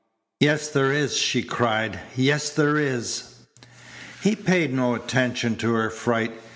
[0.39, 1.99] "Yes, there is," she cried.
[2.15, 3.35] "Yes, there is."
[4.23, 6.31] He paid no attention to her fright.